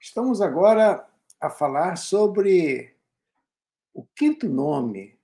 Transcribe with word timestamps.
Estamos 0.00 0.40
agora 0.40 1.06
a 1.40 1.50
falar 1.50 1.96
sobre 1.96 2.94
o 3.94 4.04
quinto 4.14 4.48
nome 4.48 5.18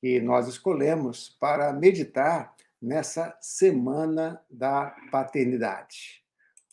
que 0.00 0.20
nós 0.20 0.48
escolhemos 0.48 1.28
para 1.40 1.72
meditar 1.72 2.54
nessa 2.80 3.36
semana 3.40 4.42
da 4.50 4.94
paternidade. 5.10 6.24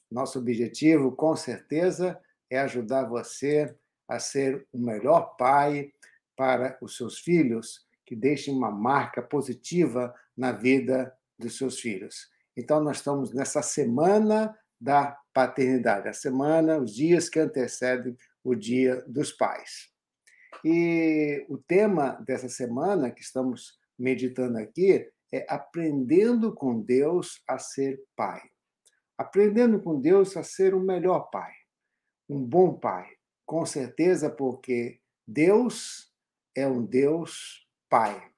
Nosso 0.10 0.40
objetivo, 0.40 1.12
com 1.12 1.36
certeza, 1.36 2.20
é 2.50 2.60
ajudar 2.60 3.04
você 3.04 3.76
a 4.08 4.18
ser 4.18 4.66
o 4.74 4.80
melhor 4.80 5.36
pai 5.38 5.94
para 6.36 6.78
os 6.82 6.98
seus 6.98 7.20
filhos, 7.20 7.86
que 8.06 8.16
deixem 8.16 8.54
uma 8.54 8.72
marca 8.72 9.22
positiva 9.22 10.16
na 10.36 10.52
vida 10.52 11.16
dos 11.38 11.58
seus 11.58 11.80
filhos. 11.80 12.32
Então, 12.58 12.82
nós 12.82 12.98
estamos 12.98 13.32
nessa 13.32 13.62
semana 13.62 14.58
da 14.82 15.19
paternidade, 15.40 16.10
a 16.10 16.14
semana, 16.14 16.78
os 16.80 16.94
dias 16.94 17.30
que 17.30 17.40
antecedem 17.40 18.18
o 18.44 18.54
Dia 18.54 19.02
dos 19.08 19.32
Pais. 19.32 19.90
E 20.66 21.46
o 21.48 21.58
tema 21.58 22.22
dessa 22.26 22.50
semana 22.50 23.10
que 23.10 23.22
estamos 23.22 23.80
meditando 23.98 24.58
aqui 24.58 25.10
é 25.32 25.46
aprendendo 25.48 26.54
com 26.54 26.82
Deus 26.82 27.42
a 27.48 27.58
ser 27.58 28.04
pai. 28.18 28.42
Aprendendo 29.18 29.82
com 29.82 30.02
Deus 30.02 30.36
a 30.36 30.44
ser 30.44 30.74
o 30.74 30.82
melhor 30.82 31.30
pai, 31.30 31.54
um 32.28 32.44
bom 32.44 32.74
pai, 32.74 33.08
com 33.46 33.66
certeza, 33.66 34.30
porque 34.30 35.00
Deus 35.26 36.14
é 36.54 36.68
um 36.68 36.86
Deus 36.86 37.66
pai, 37.90 38.30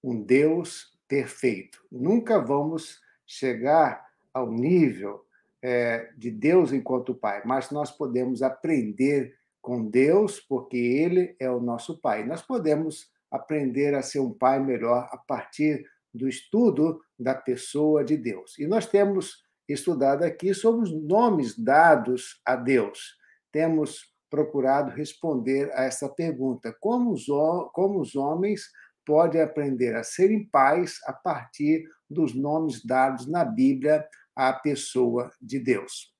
um 0.00 0.22
Deus 0.22 0.96
perfeito. 1.08 1.84
Nunca 1.90 2.38
vamos 2.38 3.00
chegar 3.26 4.06
ao 4.32 4.52
nível 4.52 5.26
é, 5.62 6.10
de 6.16 6.30
Deus 6.30 6.72
enquanto 6.72 7.14
Pai, 7.14 7.42
mas 7.44 7.70
nós 7.70 7.90
podemos 7.90 8.42
aprender 8.42 9.34
com 9.60 9.84
Deus, 9.84 10.40
porque 10.40 10.76
Ele 10.76 11.36
é 11.40 11.50
o 11.50 11.60
nosso 11.60 12.00
Pai. 12.00 12.24
Nós 12.24 12.42
podemos 12.42 13.10
aprender 13.30 13.94
a 13.94 14.02
ser 14.02 14.20
um 14.20 14.32
Pai 14.32 14.60
melhor 14.60 15.08
a 15.10 15.18
partir 15.18 15.84
do 16.14 16.28
estudo 16.28 17.00
da 17.18 17.34
pessoa 17.34 18.04
de 18.04 18.16
Deus. 18.16 18.58
E 18.58 18.66
nós 18.66 18.86
temos 18.86 19.44
estudado 19.68 20.24
aqui 20.24 20.54
sobre 20.54 20.84
os 20.84 20.92
nomes 20.92 21.58
dados 21.58 22.40
a 22.44 22.56
Deus. 22.56 23.16
Temos 23.52 24.00
procurado 24.30 24.90
responder 24.90 25.70
a 25.74 25.84
essa 25.84 26.08
pergunta: 26.08 26.74
como 26.80 27.12
os, 27.12 27.26
como 27.72 28.00
os 28.00 28.14
homens 28.16 28.62
podem 29.04 29.40
aprender 29.40 29.94
a 29.94 30.02
serem 30.02 30.46
pais 30.46 30.98
a 31.06 31.12
partir 31.12 31.84
dos 32.08 32.34
nomes 32.34 32.84
dados 32.84 33.26
na 33.26 33.44
Bíblia 33.44 34.06
à 34.38 34.52
pessoa 34.52 35.32
de 35.42 35.58
Deus. 35.58 36.14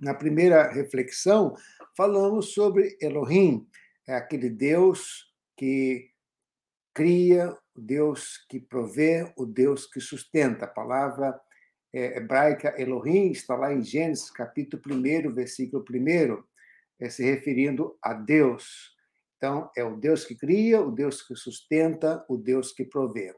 Na 0.00 0.12
primeira 0.12 0.72
reflexão, 0.72 1.54
falamos 1.96 2.52
sobre 2.52 2.98
Elohim, 3.00 3.64
é 4.08 4.16
aquele 4.16 4.50
Deus 4.50 5.32
que 5.56 6.10
cria, 6.92 7.56
o 7.76 7.80
Deus 7.80 8.44
que 8.48 8.58
provê, 8.58 9.32
o 9.36 9.46
Deus 9.46 9.86
que 9.86 10.00
sustenta. 10.00 10.64
A 10.64 10.68
palavra 10.68 11.40
é, 11.92 12.18
hebraica 12.18 12.74
Elohim 12.76 13.30
está 13.30 13.54
lá 13.54 13.72
em 13.72 13.84
Gênesis, 13.84 14.32
capítulo 14.32 14.82
1, 14.86 15.32
versículo 15.32 15.84
1, 15.88 16.42
é, 16.98 17.08
se 17.08 17.22
referindo 17.22 17.96
a 18.02 18.14
Deus. 18.14 18.96
Então, 19.36 19.70
é 19.76 19.84
o 19.84 19.96
Deus 19.96 20.24
que 20.24 20.34
cria, 20.34 20.80
o 20.80 20.90
Deus 20.90 21.22
que 21.22 21.36
sustenta, 21.36 22.24
o 22.28 22.36
Deus 22.36 22.72
que 22.72 22.84
provê. 22.84 23.32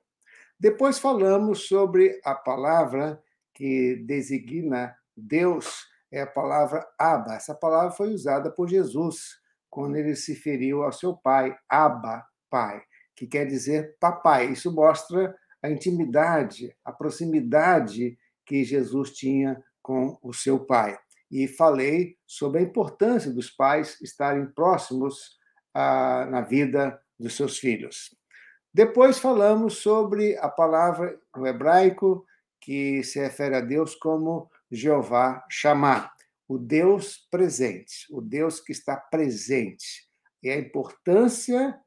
Depois 0.58 0.98
falamos 0.98 1.68
sobre 1.68 2.18
a 2.24 2.34
palavra 2.34 3.22
que 3.56 3.96
designa 4.04 4.94
Deus 5.16 5.86
é 6.12 6.20
a 6.20 6.26
palavra 6.26 6.86
Abba. 6.98 7.34
Essa 7.34 7.54
palavra 7.54 7.90
foi 7.90 8.12
usada 8.12 8.50
por 8.50 8.68
Jesus 8.68 9.40
quando 9.70 9.96
ele 9.96 10.14
se 10.14 10.34
feriu 10.34 10.82
ao 10.82 10.92
seu 10.92 11.16
pai, 11.16 11.56
Abba, 11.66 12.22
pai, 12.50 12.82
que 13.16 13.26
quer 13.26 13.46
dizer 13.46 13.96
papai. 13.98 14.52
Isso 14.52 14.70
mostra 14.70 15.34
a 15.62 15.70
intimidade, 15.70 16.76
a 16.84 16.92
proximidade 16.92 18.18
que 18.44 18.62
Jesus 18.62 19.12
tinha 19.12 19.62
com 19.82 20.18
o 20.22 20.34
seu 20.34 20.60
pai. 20.60 20.98
E 21.30 21.48
falei 21.48 22.16
sobre 22.26 22.60
a 22.60 22.62
importância 22.62 23.32
dos 23.32 23.50
pais 23.50 23.98
estarem 24.02 24.46
próximos 24.46 25.38
ah, 25.74 26.26
na 26.30 26.42
vida 26.42 27.00
dos 27.18 27.34
seus 27.34 27.58
filhos. 27.58 28.14
Depois 28.72 29.18
falamos 29.18 29.78
sobre 29.78 30.36
a 30.36 30.48
palavra 30.48 31.18
no 31.34 31.46
hebraico 31.46 32.24
que 32.66 33.04
se 33.04 33.20
refere 33.20 33.54
a 33.54 33.60
Deus 33.60 33.94
como 33.94 34.50
Jeová 34.68 35.46
chamar, 35.48 36.12
o 36.48 36.58
Deus 36.58 37.24
presente, 37.30 38.08
o 38.10 38.20
Deus 38.20 38.58
que 38.58 38.72
está 38.72 38.96
presente. 38.96 40.08
E 40.42 40.50
a 40.50 40.58
importância 40.58 41.78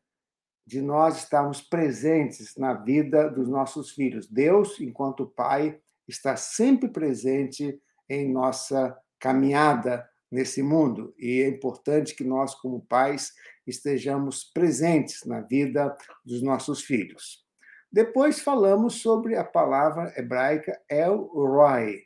de 0.66 0.82
nós 0.82 1.18
estarmos 1.18 1.62
presentes 1.62 2.56
na 2.56 2.74
vida 2.74 3.30
dos 3.30 3.50
nossos 3.50 3.92
filhos. 3.92 4.26
Deus, 4.32 4.80
enquanto 4.80 5.28
Pai, 5.28 5.78
está 6.08 6.38
sempre 6.38 6.88
presente 6.88 7.78
em 8.08 8.32
nossa 8.32 8.98
caminhada 9.20 10.10
nesse 10.32 10.64
mundo. 10.64 11.14
E 11.18 11.42
é 11.42 11.50
importante 11.50 12.16
que 12.16 12.24
nós, 12.24 12.56
como 12.56 12.86
pais, 12.86 13.34
estejamos 13.68 14.46
presentes 14.46 15.26
na 15.26 15.42
vida 15.42 15.94
dos 16.24 16.42
nossos 16.42 16.82
filhos. 16.82 17.49
Depois 17.92 18.40
falamos 18.40 19.02
sobre 19.02 19.36
a 19.36 19.44
palavra 19.44 20.14
hebraica 20.16 20.80
El 20.88 21.18
Roi, 21.34 22.04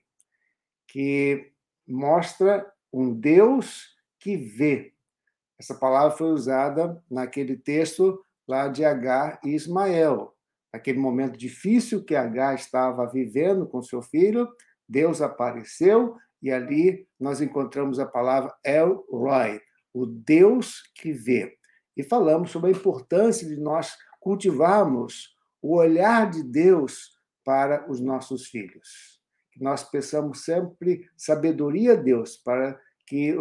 que 0.87 1.51
mostra 1.85 2.71
um 2.91 3.13
Deus 3.13 3.93
que 4.17 4.37
vê. 4.37 4.93
Essa 5.59 5.75
palavra 5.75 6.15
foi 6.15 6.31
usada 6.31 7.03
naquele 7.11 7.57
texto 7.57 8.23
lá 8.47 8.69
de 8.69 8.85
Agar 8.85 9.39
e 9.43 9.49
Ismael. 9.49 10.33
Naquele 10.71 10.99
momento 10.99 11.37
difícil 11.37 12.03
que 12.03 12.15
Agar 12.15 12.55
estava 12.55 13.05
vivendo 13.05 13.67
com 13.67 13.81
seu 13.81 14.01
filho, 14.01 14.47
Deus 14.87 15.21
apareceu 15.21 16.15
e 16.41 16.49
ali 16.51 17.05
nós 17.19 17.41
encontramos 17.41 17.99
a 17.99 18.05
palavra 18.05 18.53
El 18.63 19.05
Roi, 19.09 19.61
o 19.93 20.05
Deus 20.05 20.81
que 20.95 21.11
vê. 21.11 21.57
E 21.95 22.03
falamos 22.03 22.51
sobre 22.51 22.69
a 22.69 22.73
importância 22.73 23.47
de 23.47 23.57
nós 23.57 23.95
cultivarmos 24.19 25.32
o 25.63 25.77
olhar 25.77 26.29
de 26.29 26.43
Deus 26.43 27.17
para 27.45 27.89
os 27.89 28.01
nossos 28.01 28.47
filhos. 28.47 29.19
Nós 29.57 29.81
peçamos 29.89 30.43
sempre 30.43 31.07
sabedoria 31.15 31.93
a 31.93 31.95
Deus, 31.95 32.35
para 32.35 32.77
que 33.07 33.33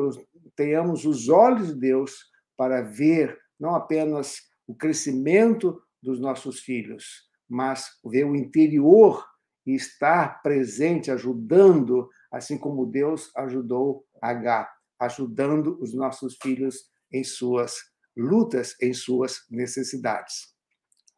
tenhamos 0.55 1.05
os 1.05 1.29
olhos 1.29 1.69
de 1.69 1.75
Deus 1.75 2.31
para 2.57 2.81
ver 2.81 3.37
não 3.59 3.75
apenas 3.75 4.37
o 4.69 4.75
crescimento 4.75 5.83
dos 6.01 6.21
nossos 6.21 6.61
filhos, 6.61 7.29
mas 7.49 7.87
ver 8.05 8.25
o 8.25 8.37
interior 8.37 9.27
e 9.67 9.75
estar 9.75 10.43
presente, 10.43 11.11
ajudando, 11.11 12.09
assim 12.31 12.57
como 12.57 12.87
Deus 12.87 13.35
ajudou 13.37 14.05
H, 14.21 14.71
ajudando 15.01 15.77
os 15.81 15.93
nossos 15.93 16.37
filhos 16.41 16.91
em 17.13 17.25
suas 17.25 17.75
lutas, 18.17 18.77
em 18.81 18.93
suas 18.93 19.45
necessidades. 19.51 20.52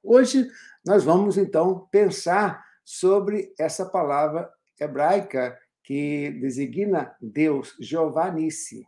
Hoje 0.06 0.46
nós 0.84 1.02
vamos 1.02 1.38
então 1.38 1.88
pensar 1.90 2.62
sobre 2.84 3.54
essa 3.58 3.86
palavra 3.86 4.52
hebraica 4.78 5.58
que 5.82 6.30
designa 6.42 7.16
Deus, 7.22 7.74
Jeová 7.80 8.30
Nissi. 8.30 8.86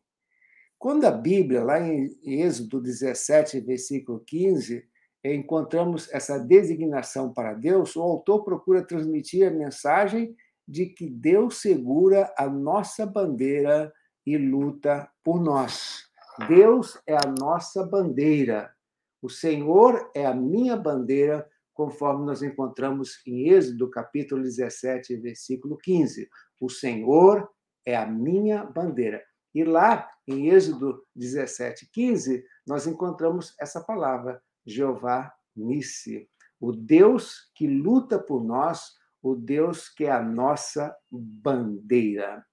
Quando 0.78 1.06
a 1.06 1.10
Bíblia, 1.10 1.64
lá 1.64 1.80
em 1.80 2.14
Êxodo 2.22 2.82
17, 2.82 3.60
versículo 3.60 4.20
15, 4.26 4.86
encontramos 5.24 6.06
essa 6.12 6.38
designação 6.38 7.32
para 7.32 7.54
Deus, 7.54 7.96
o 7.96 8.02
autor 8.02 8.44
procura 8.44 8.86
transmitir 8.86 9.48
a 9.48 9.50
mensagem 9.50 10.36
de 10.68 10.84
que 10.84 11.08
Deus 11.08 11.62
segura 11.62 12.30
a 12.36 12.46
nossa 12.46 13.06
bandeira 13.06 13.90
e 14.26 14.36
luta 14.36 15.08
por 15.24 15.40
nós. 15.40 16.10
Deus 16.46 17.00
é 17.06 17.14
a 17.14 17.26
nossa 17.26 17.82
bandeira. 17.86 18.75
O 19.20 19.28
Senhor 19.28 20.10
é 20.14 20.26
a 20.26 20.34
minha 20.34 20.76
bandeira, 20.76 21.48
conforme 21.72 22.24
nós 22.26 22.42
encontramos 22.42 23.20
em 23.26 23.48
Êxodo, 23.48 23.90
capítulo 23.90 24.42
17, 24.42 25.16
versículo 25.16 25.76
15. 25.78 26.28
O 26.60 26.68
Senhor 26.68 27.48
é 27.84 27.96
a 27.96 28.06
minha 28.06 28.64
bandeira. 28.64 29.22
E 29.54 29.64
lá, 29.64 30.08
em 30.26 30.48
Êxodo 30.48 31.02
17, 31.14 31.88
15, 31.92 32.44
nós 32.66 32.86
encontramos 32.86 33.54
essa 33.58 33.80
palavra, 33.80 34.42
Jeová 34.66 35.32
Nissi, 35.56 36.28
o 36.60 36.72
Deus 36.72 37.50
que 37.54 37.66
luta 37.66 38.18
por 38.18 38.44
nós, 38.44 38.92
o 39.22 39.34
Deus 39.34 39.88
que 39.88 40.04
é 40.04 40.10
a 40.10 40.22
nossa 40.22 40.94
bandeira. 41.10 42.44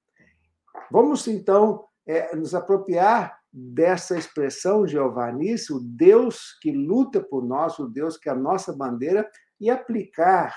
Vamos, 0.89 1.27
então, 1.27 1.85
é, 2.05 2.35
nos 2.35 2.55
apropriar 2.55 3.42
dessa 3.53 4.17
expressão 4.17 4.87
Jeová 4.87 5.31
o 5.69 5.79
Deus 5.79 6.57
que 6.59 6.71
luta 6.71 7.21
por 7.21 7.45
nós, 7.45 7.77
o 7.77 7.87
Deus 7.87 8.17
que 8.17 8.27
é 8.27 8.31
a 8.31 8.35
nossa 8.35 8.73
bandeira, 8.73 9.29
e 9.59 9.69
aplicar 9.69 10.55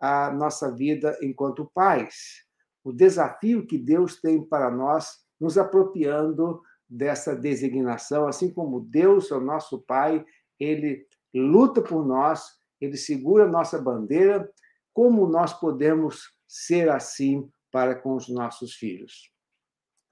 a 0.00 0.30
nossa 0.30 0.72
vida 0.72 1.18
enquanto 1.20 1.70
pais. 1.74 2.44
O 2.84 2.92
desafio 2.92 3.66
que 3.66 3.76
Deus 3.76 4.20
tem 4.20 4.40
para 4.42 4.70
nós, 4.70 5.18
nos 5.40 5.58
apropriando 5.58 6.62
dessa 6.88 7.34
designação, 7.34 8.26
assim 8.28 8.52
como 8.52 8.80
Deus 8.80 9.30
é 9.30 9.34
o 9.34 9.40
nosso 9.40 9.80
Pai, 9.80 10.24
ele 10.58 11.06
luta 11.34 11.82
por 11.82 12.06
nós, 12.06 12.58
ele 12.80 12.96
segura 12.96 13.44
a 13.44 13.48
nossa 13.48 13.80
bandeira, 13.80 14.50
como 14.92 15.26
nós 15.26 15.52
podemos 15.52 16.32
ser 16.46 16.88
assim 16.88 17.50
para 17.70 17.94
com 17.94 18.14
os 18.14 18.28
nossos 18.28 18.74
filhos? 18.74 19.30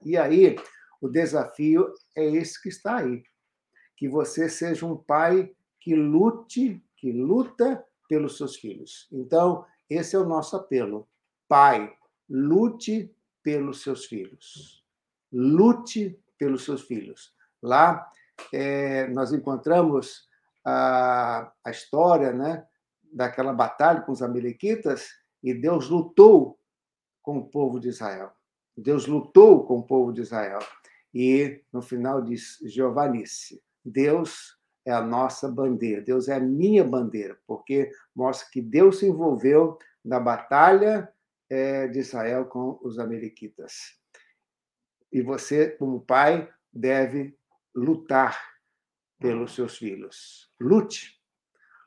E 0.05 0.15
aí, 0.15 0.55
o 1.01 1.07
desafio 1.07 1.91
é 2.15 2.25
esse 2.25 2.61
que 2.61 2.69
está 2.69 2.97
aí. 2.97 3.23
Que 3.95 4.07
você 4.07 4.49
seja 4.49 4.85
um 4.85 4.95
pai 4.95 5.51
que 5.79 5.95
lute, 5.95 6.83
que 6.95 7.11
luta 7.11 7.83
pelos 8.07 8.37
seus 8.37 8.55
filhos. 8.55 9.07
Então, 9.11 9.65
esse 9.89 10.15
é 10.15 10.19
o 10.19 10.25
nosso 10.25 10.55
apelo. 10.55 11.07
Pai, 11.47 11.93
lute 12.29 13.13
pelos 13.43 13.81
seus 13.81 14.05
filhos. 14.05 14.83
Lute 15.31 16.19
pelos 16.37 16.63
seus 16.63 16.81
filhos. 16.83 17.33
Lá 17.61 18.09
é, 18.53 19.07
nós 19.07 19.31
encontramos 19.33 20.27
a, 20.65 21.51
a 21.63 21.71
história 21.71 22.31
né, 22.31 22.65
daquela 23.11 23.53
batalha 23.53 24.01
com 24.01 24.11
os 24.11 24.21
Amalequitas 24.21 25.09
e 25.41 25.53
Deus 25.53 25.89
lutou 25.89 26.59
com 27.21 27.37
o 27.37 27.45
povo 27.45 27.79
de 27.79 27.89
Israel. 27.89 28.31
Deus 28.75 29.07
lutou 29.07 29.65
com 29.65 29.79
o 29.79 29.83
povo 29.83 30.13
de 30.13 30.21
Israel. 30.21 30.59
E 31.13 31.63
no 31.71 31.81
final 31.81 32.21
diz 32.21 32.57
Giovanice, 32.65 33.61
Deus 33.83 34.57
é 34.85 34.91
a 34.91 35.01
nossa 35.01 35.49
bandeira, 35.49 36.01
Deus 36.01 36.27
é 36.27 36.35
a 36.35 36.39
minha 36.39 36.83
bandeira, 36.83 37.37
porque 37.45 37.91
mostra 38.15 38.49
que 38.51 38.61
Deus 38.61 38.99
se 38.99 39.07
envolveu 39.07 39.77
na 40.03 40.19
batalha 40.19 41.11
é, 41.49 41.87
de 41.87 41.99
Israel 41.99 42.45
com 42.45 42.79
os 42.81 42.99
amalequitas. 42.99 43.97
E 45.11 45.21
você, 45.21 45.69
como 45.71 46.01
pai, 46.01 46.49
deve 46.71 47.37
lutar 47.73 48.39
pelos 49.19 49.55
seus 49.55 49.77
filhos. 49.77 50.51
Lute. 50.59 51.21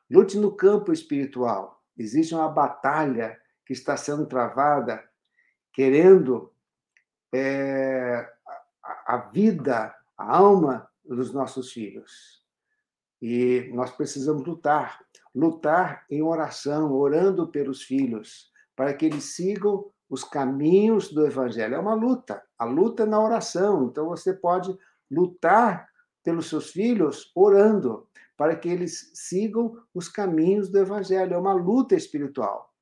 Lute 0.09 0.37
no 0.37 0.55
campo 0.55 0.91
espiritual. 0.91 1.83
Existe 1.97 2.33
uma 2.33 2.49
batalha 2.49 3.39
que 3.65 3.73
está 3.73 3.95
sendo 3.95 4.25
travada, 4.25 5.03
querendo 5.73 6.53
é, 7.33 8.29
a, 9.11 9.17
vida, 9.17 9.93
a 10.17 10.37
alma 10.37 10.89
dos 11.03 11.33
nossos 11.33 11.73
filhos. 11.73 12.41
E 13.21 13.69
nós 13.73 13.91
precisamos 13.91 14.45
lutar, 14.45 15.03
lutar 15.35 16.05
em 16.09 16.21
oração, 16.21 16.93
orando 16.93 17.45
pelos 17.47 17.83
filhos, 17.83 18.49
para 18.73 18.93
que 18.93 19.05
eles 19.05 19.35
sigam 19.35 19.91
os 20.09 20.23
caminhos 20.23 21.11
do 21.11 21.25
Evangelho. 21.25 21.75
É 21.75 21.79
uma 21.79 21.93
luta, 21.93 22.41
a 22.57 22.63
luta 22.63 23.05
na 23.05 23.21
oração. 23.21 23.83
Então 23.83 24.07
você 24.07 24.33
pode 24.33 24.73
lutar 25.09 25.89
pelos 26.23 26.47
seus 26.47 26.71
filhos 26.71 27.33
orando, 27.35 28.07
para 28.37 28.55
que 28.55 28.69
eles 28.69 29.11
sigam 29.13 29.77
os 29.93 30.07
caminhos 30.07 30.69
do 30.69 30.79
Evangelho. 30.79 31.33
É 31.33 31.37
uma 31.37 31.53
luta 31.53 31.95
espiritual. 31.95 32.73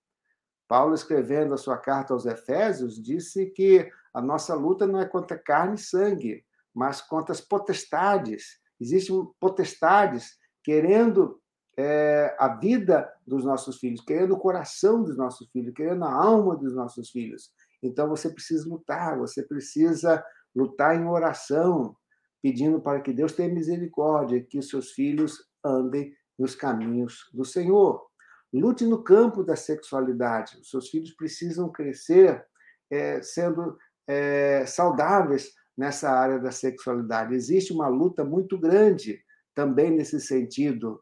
Paulo, 0.68 0.94
escrevendo 0.94 1.56
a 1.56 1.58
sua 1.58 1.78
carta 1.78 2.14
aos 2.14 2.28
Efésios, 2.28 3.02
disse 3.02 3.48
que 3.48 3.92
a 4.14 4.22
nossa 4.22 4.54
luta 4.56 4.88
não 4.88 5.00
é 5.00 5.06
contra 5.06 5.38
carne 5.38 5.76
e 5.76 5.80
sangue, 5.80 6.44
mas 6.74 7.02
contra 7.02 7.32
as 7.32 7.42
potestades. 7.42 8.60
Existem 8.80 9.16
potestades 9.40 10.38
querendo 10.64 11.40
é, 11.78 12.36
a 12.38 12.50
vida 12.58 13.10
dos 13.26 13.46
nossos 13.46 13.78
filhos, 13.78 14.02
querendo 14.02 14.34
o 14.34 14.40
coração 14.40 15.04
dos 15.04 15.18
nossos 15.18 15.50
filhos, 15.50 15.74
querendo 15.74 16.04
a 16.04 16.12
alma 16.12 16.56
dos 16.56 16.76
nossos 16.76 17.10
filhos. 17.10 17.52
Então 17.82 18.10
você 18.10 18.30
precisa 18.30 18.68
lutar, 18.68 19.18
você 19.18 19.44
precisa 19.44 20.24
lutar 20.56 20.96
em 20.96 21.08
oração, 21.08 21.96
pedindo 22.42 22.82
para 22.82 23.02
que 23.02 23.14
Deus 23.14 23.34
tenha 23.34 23.54
misericórdia, 23.54 24.44
que 24.44 24.58
os 24.58 24.70
seus 24.70 24.92
filhos 24.92 25.38
andem 25.64 26.14
nos 26.38 26.56
caminhos 26.56 27.30
do 27.34 27.46
Senhor. 27.46 28.06
Lute 28.52 28.86
no 28.86 29.04
campo 29.04 29.44
da 29.44 29.56
sexualidade. 29.56 30.58
Os 30.60 30.70
seus 30.70 30.90
filhos 30.90 31.14
precisam 31.14 31.72
crescer 31.72 32.46
é, 32.92 33.22
sendo 33.22 33.78
é, 34.10 34.66
saudáveis 34.66 35.54
nessa 35.78 36.10
área 36.10 36.40
da 36.40 36.52
sexualidade. 36.52 37.36
Existe 37.36 37.72
uma 37.72 37.88
luta 37.88 38.26
muito 38.26 38.58
grande 38.58 39.24
também 39.54 39.92
nesse 39.92 40.20
sentido, 40.20 41.00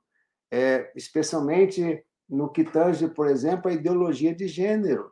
é, 0.51 0.91
especialmente 0.93 2.03
no 2.29 2.51
que 2.51 2.65
tange, 2.65 3.07
por 3.07 3.27
exemplo, 3.27 3.71
a 3.71 3.73
ideologia 3.73 4.35
de 4.35 4.45
gênero. 4.47 5.09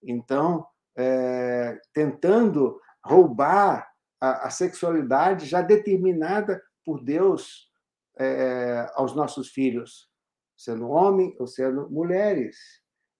Então, 0.00 0.64
é, 0.96 1.76
tentando 1.92 2.80
roubar 3.04 3.90
a, 4.20 4.46
a, 4.46 4.50
sexualidade 4.50 5.46
já 5.46 5.60
determinada 5.60 6.62
por 6.84 7.02
Deus 7.02 7.68
é, 8.16 8.88
aos 8.94 9.12
nossos 9.14 9.48
filhos, 9.48 10.08
sendo 10.56 10.88
homem 10.88 11.34
ou 11.40 11.48
sendo 11.48 11.90
mulheres. 11.90 12.56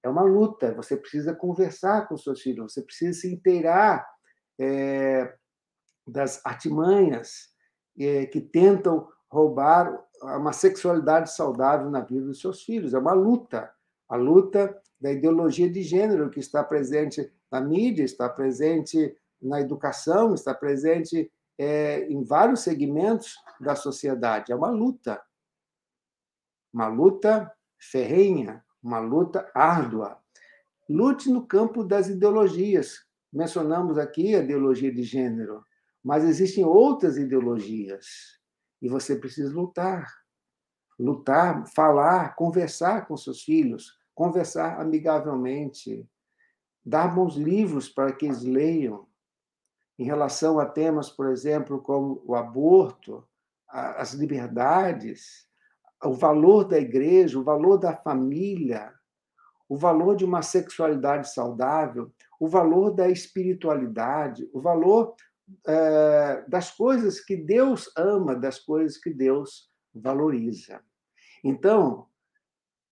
É 0.04 0.08
uma 0.08 0.22
luta, 0.22 0.74
você 0.74 0.98
precisa 0.98 1.34
conversar 1.34 2.06
com 2.06 2.16
seus 2.18 2.42
filhos, 2.42 2.74
você 2.74 2.82
precisa 2.82 3.18
se 3.20 3.32
inteirar 3.32 4.06
é, 4.60 5.34
das 6.06 6.44
artimanhas 6.44 7.48
é, 7.98 8.26
que 8.26 8.38
tentam 8.40 9.08
roubar 9.30 9.98
uma 10.22 10.52
sexualidade 10.52 11.34
saudável 11.34 11.90
na 11.90 12.00
vida 12.00 12.26
dos 12.26 12.40
seus 12.40 12.62
filhos. 12.62 12.92
É 12.92 12.98
uma 12.98 13.14
luta, 13.14 13.72
a 14.08 14.16
luta 14.16 14.78
da 15.00 15.10
ideologia 15.10 15.70
de 15.70 15.82
gênero 15.82 16.30
que 16.30 16.38
está 16.38 16.62
presente 16.62 17.32
na 17.50 17.60
mídia, 17.60 18.04
está 18.04 18.28
presente 18.28 19.16
na 19.40 19.60
educação, 19.60 20.34
está 20.34 20.54
presente 20.54 21.32
é, 21.58 22.06
em 22.08 22.24
vários 22.24 22.60
segmentos 22.60 23.36
da 23.60 23.74
sociedade. 23.74 24.52
É 24.52 24.56
uma 24.56 24.70
luta, 24.70 25.20
uma 26.72 26.88
luta 26.88 27.50
ferrenha, 27.78 28.63
uma 28.84 28.98
luta 28.98 29.50
árdua. 29.54 30.18
Lute 30.86 31.30
no 31.30 31.46
campo 31.46 31.82
das 31.82 32.08
ideologias. 32.08 33.02
Mencionamos 33.32 33.96
aqui 33.96 34.34
a 34.34 34.40
ideologia 34.40 34.92
de 34.92 35.02
gênero, 35.02 35.64
mas 36.04 36.22
existem 36.22 36.64
outras 36.64 37.16
ideologias 37.16 38.38
e 38.82 38.88
você 38.88 39.16
precisa 39.16 39.52
lutar. 39.52 40.12
Lutar, 40.98 41.66
falar, 41.74 42.36
conversar 42.36 43.08
com 43.08 43.16
seus 43.16 43.42
filhos, 43.42 43.98
conversar 44.14 44.80
amigavelmente, 44.80 46.06
dar 46.84 47.08
bons 47.08 47.34
livros 47.34 47.88
para 47.88 48.12
que 48.12 48.26
eles 48.26 48.42
leiam. 48.42 49.08
Em 49.98 50.04
relação 50.04 50.60
a 50.60 50.66
temas, 50.66 51.08
por 51.08 51.30
exemplo, 51.30 51.80
como 51.80 52.22
o 52.26 52.36
aborto, 52.36 53.26
as 53.66 54.12
liberdades, 54.12 55.48
o 56.02 56.12
valor 56.12 56.64
da 56.64 56.78
igreja, 56.78 57.38
o 57.38 57.44
valor 57.44 57.78
da 57.78 57.94
família, 57.96 58.92
o 59.68 59.76
valor 59.76 60.16
de 60.16 60.24
uma 60.24 60.42
sexualidade 60.42 61.32
saudável, 61.32 62.12
o 62.38 62.48
valor 62.48 62.90
da 62.90 63.08
espiritualidade, 63.08 64.48
o 64.52 64.60
valor 64.60 65.14
é, 65.66 66.44
das 66.48 66.70
coisas 66.70 67.20
que 67.20 67.36
Deus 67.36 67.90
ama, 67.96 68.34
das 68.34 68.58
coisas 68.58 68.98
que 68.98 69.10
Deus 69.10 69.70
valoriza. 69.94 70.80
Então, 71.42 72.08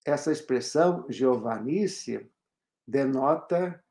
essa 0.05 0.31
expressão 0.31 1.05
Giovanice 1.09 2.29
denota 2.87 3.83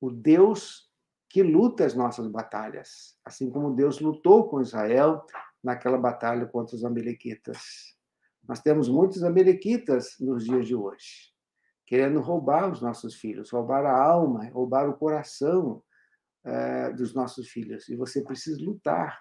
o 0.00 0.10
Deus 0.10 0.90
que 1.28 1.42
luta 1.42 1.86
as 1.86 1.94
nossas 1.94 2.28
batalhas, 2.28 3.16
assim 3.24 3.50
como 3.50 3.74
Deus 3.74 4.00
lutou 4.00 4.48
com 4.48 4.60
Israel 4.60 5.24
naquela 5.64 5.96
batalha 5.96 6.44
contra 6.46 6.76
os 6.76 6.84
amalequitas. 6.84 7.96
Nós 8.48 8.60
temos 8.60 8.88
muitos 8.88 9.22
amalequitas 9.22 10.16
nos 10.18 10.44
dias 10.44 10.66
de 10.66 10.74
hoje, 10.74 11.32
querendo 11.86 12.20
roubar 12.20 12.72
os 12.72 12.80
nossos 12.80 13.14
filhos, 13.14 13.50
roubar 13.50 13.86
a 13.86 14.02
alma, 14.02 14.48
roubar 14.50 14.88
o 14.88 14.96
coração 14.96 15.82
é, 16.44 16.92
dos 16.92 17.14
nossos 17.14 17.48
filhos. 17.48 17.88
E 17.88 17.96
você 17.96 18.22
precisa 18.22 18.62
lutar, 18.62 19.20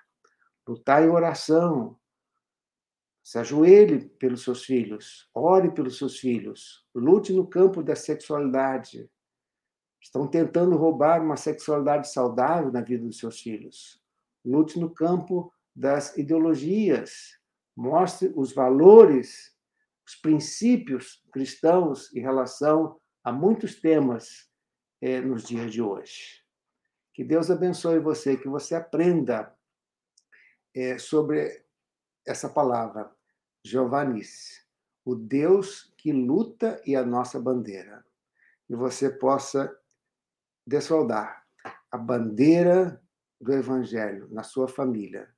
lutar 0.68 1.04
em 1.04 1.10
oração. 1.10 1.98
Se 3.24 3.38
ajoelhe 3.38 4.10
pelos 4.18 4.44
seus 4.44 4.66
filhos, 4.66 5.30
ore 5.34 5.72
pelos 5.72 5.98
seus 5.98 6.18
filhos, 6.18 6.88
lute 6.94 7.32
no 7.32 7.48
campo 7.48 7.84
da 7.84 7.96
sexualidade. 7.96 9.08
Estão 10.02 10.28
tentando 10.28 10.76
roubar 10.76 11.22
uma 11.22 11.38
sexualidade 11.38 12.12
saudável 12.12 12.72
na 12.72 12.82
vida 12.82 13.06
dos 13.06 13.20
seus 13.20 13.40
filhos. 13.40 14.02
Lute 14.44 14.80
no 14.80 14.90
campo 14.90 15.54
das 15.76 16.18
ideologias, 16.18 17.40
mostre 17.76 18.32
os 18.36 18.54
valores, 18.54 19.56
os 20.06 20.16
princípios 20.16 21.24
cristãos 21.32 22.14
em 22.14 22.20
relação 22.20 23.00
a 23.24 23.32
muitos 23.32 23.76
temas 23.80 24.50
eh, 25.02 25.22
nos 25.22 25.44
dias 25.44 25.72
de 25.72 25.82
hoje. 25.82 26.42
Que 27.14 27.24
Deus 27.24 27.52
abençoe 27.52 28.00
você, 28.00 28.38
que 28.38 28.48
você 28.48 28.76
aprenda 28.76 29.56
eh, 30.74 30.98
sobre 30.98 31.66
essa 32.26 32.50
palavra, 32.50 33.12
Giovanice, 33.64 34.62
o 35.04 35.16
Deus 35.16 35.94
que 35.98 36.12
luta 36.12 36.82
e 36.86 36.96
a 36.96 37.06
nossa 37.06 37.40
bandeira. 37.40 38.06
E 38.70 38.76
você 38.76 39.10
possa 39.10 39.76
desfaldar 40.66 41.46
a 41.92 41.98
bandeira 41.98 43.02
do 43.40 43.54
Evangelho 43.54 44.28
na 44.32 44.44
sua 44.44 44.68
família. 44.68 45.34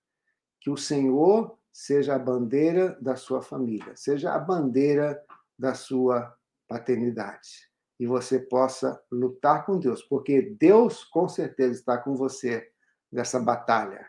Que 0.60 0.70
o 0.70 0.78
Senhor 0.78 1.58
seja 1.74 2.16
a 2.16 2.20
bandeira 2.20 2.96
da 3.02 3.16
sua 3.16 3.42
família, 3.42 3.96
seja 3.96 4.32
a 4.34 4.40
bandeira 4.40 5.20
da 5.58 5.74
sua 5.74 6.34
paternidade. 6.68 7.68
E 8.00 8.06
você 8.06 8.40
possa 8.40 9.02
lutar 9.12 9.66
com 9.66 9.80
Deus, 9.80 10.04
porque 10.04 10.42
Deus 10.60 11.04
com 11.04 11.28
certeza 11.28 11.80
está 11.80 11.98
com 11.98 12.16
você 12.16 12.72
nessa 13.12 13.40
batalha, 13.40 14.08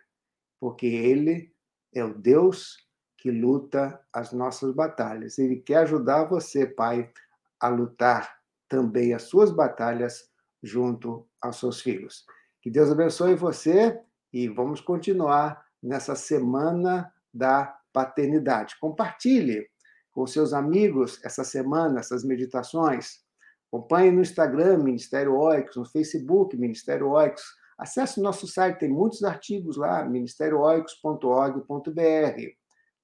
porque 0.60 0.86
Ele 0.86 1.52
é 1.94 2.04
o 2.04 2.12
Deus 2.12 2.84
que 3.16 3.30
luta 3.30 3.98
as 4.12 4.32
nossas 4.32 4.74
batalhas. 4.74 5.38
Ele 5.38 5.56
quer 5.56 5.78
ajudar 5.78 6.24
você, 6.24 6.66
pai, 6.66 7.10
a 7.58 7.68
lutar 7.68 8.38
também 8.68 9.14
as 9.14 9.22
suas 9.22 9.50
batalhas 9.50 10.30
junto 10.62 11.26
aos 11.40 11.58
seus 11.58 11.80
filhos. 11.80 12.26
Que 12.60 12.70
Deus 12.70 12.90
abençoe 12.90 13.34
você 13.34 13.98
e 14.32 14.48
vamos 14.48 14.80
continuar 14.80 15.64
nessa 15.82 16.14
semana 16.14 17.13
da 17.34 17.76
paternidade. 17.92 18.76
Compartilhe 18.80 19.68
com 20.12 20.24
seus 20.26 20.52
amigos 20.52 21.18
essa 21.24 21.42
semana, 21.42 22.00
essas 22.00 22.22
meditações. 22.24 23.24
Acompanhe 23.68 24.12
no 24.12 24.20
Instagram, 24.20 24.78
Ministério 24.78 25.36
Oicos, 25.36 25.76
no 25.76 25.84
Facebook, 25.84 26.56
Ministério 26.56 27.10
Oicos. 27.10 27.42
Acesse 27.76 28.20
o 28.20 28.22
nosso 28.22 28.46
site, 28.46 28.78
tem 28.78 28.88
muitos 28.88 29.24
artigos 29.24 29.76
lá, 29.76 30.04
ministériooicos.org.br. 30.04 32.40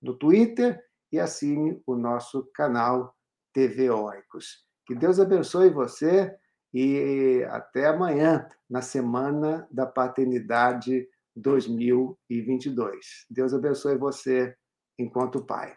No 0.00 0.14
Twitter 0.14 0.80
e 1.10 1.18
assine 1.18 1.82
o 1.84 1.96
nosso 1.96 2.48
canal 2.54 3.12
TV 3.52 3.90
Oicos. 3.90 4.64
Que 4.86 4.94
Deus 4.94 5.18
abençoe 5.18 5.70
você 5.70 6.32
e 6.72 7.44
até 7.50 7.88
amanhã, 7.88 8.48
na 8.68 8.80
Semana 8.80 9.66
da 9.72 9.86
Paternidade 9.86 11.08
2022. 11.40 13.26
Deus 13.30 13.52
abençoe 13.54 13.96
você 13.98 14.54
enquanto 14.98 15.44
pai. 15.44 15.74